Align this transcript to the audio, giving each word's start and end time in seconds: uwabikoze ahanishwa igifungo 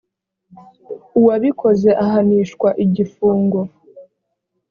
uwabikoze 1.19 1.89
ahanishwa 2.03 2.69
igifungo 2.85 3.59